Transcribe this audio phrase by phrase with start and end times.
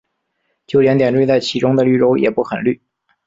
[0.65, 2.81] 就连点缀在其中的绿洲也不很绿。